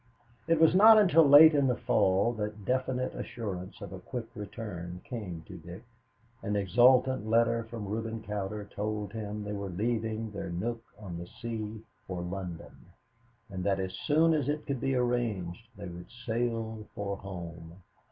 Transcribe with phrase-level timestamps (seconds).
[0.47, 5.01] It was not until late in the fall that definite assurance of a quick return
[5.03, 5.83] came to Dick.
[6.41, 11.27] An exultant letter from Reuben Cowder told him they were leaving their nook on the
[11.27, 12.73] sea for London,
[13.51, 17.83] and that as soon as it could be arranged they would sail for home.